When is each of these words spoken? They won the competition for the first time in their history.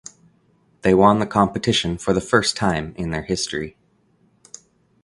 They 0.81 0.95
won 0.95 1.19
the 1.19 1.27
competition 1.27 1.95
for 1.99 2.11
the 2.11 2.21
first 2.21 2.57
time 2.57 2.95
in 2.97 3.11
their 3.11 3.21
history. 3.21 3.77